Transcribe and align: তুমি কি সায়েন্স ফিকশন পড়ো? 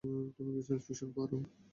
তুমি 0.35 0.51
কি 0.55 0.61
সায়েন্স 0.65 0.83
ফিকশন 0.87 1.09
পড়ো? 1.15 1.37